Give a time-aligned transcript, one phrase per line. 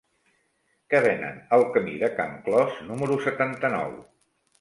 [0.93, 3.93] Què venen al camí de Can Clos número setanta-nou?